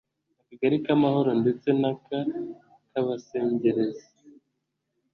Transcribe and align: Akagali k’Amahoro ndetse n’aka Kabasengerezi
Akagali 0.41 0.77
k’Amahoro 0.85 1.31
ndetse 1.41 1.67
n’aka 1.81 2.19
Kabasengerezi 2.89 4.07